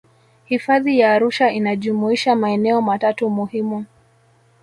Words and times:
hifadhi 0.45 0.99
ya 0.99 1.13
arusha 1.13 1.51
inajumuisha 1.51 2.35
maeneo 2.35 2.81
matatu 2.81 3.29
muhimu 3.29 3.85